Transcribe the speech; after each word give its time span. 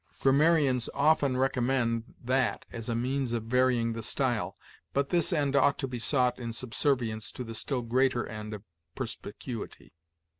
'_Grammarians 0.21 0.89
often 0.95 1.37
recommend 1.37 2.15
'that' 2.23 2.65
as 2.71 2.89
a 2.89 2.95
means 2.95 3.33
of 3.33 3.43
varying 3.43 3.93
the 3.93 4.01
style; 4.01 4.57
but 4.93 5.09
this 5.09 5.31
end 5.31 5.55
ought 5.55 5.77
to 5.77 5.87
be 5.87 5.99
sought 5.99 6.39
in 6.39 6.51
subservience 6.53 7.31
to 7.31 7.43
the 7.43 7.53
still 7.53 7.83
greater 7.83 8.25
end 8.25 8.55
of 8.55 8.63
perspicuity. 8.95 9.93